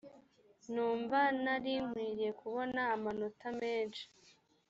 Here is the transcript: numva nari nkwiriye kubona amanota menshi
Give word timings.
numva 0.73 1.19
nari 1.43 1.73
nkwiriye 1.85 2.31
kubona 2.41 2.81
amanota 2.95 3.47
menshi 3.61 4.03